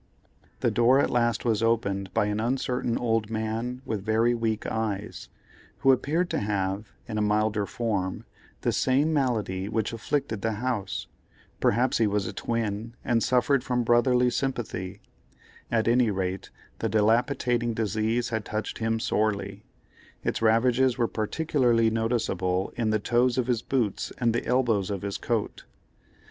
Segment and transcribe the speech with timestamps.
[0.61, 5.29] The door at last was opened by an uncertain old man with very weak eyes,
[5.81, 8.25] who appeared to have, in a milder form,
[8.61, 11.05] the same malady which afflicted the house;
[11.59, 16.49] perhaps he was a twin, and suffered from brotherly sympathy—at any rate
[16.79, 19.61] the dilapidating disease had touched him sorely;
[20.23, 25.03] its ravages were particularly noticeable in the toes of his boots and the elbows of
[25.03, 25.65] his coat.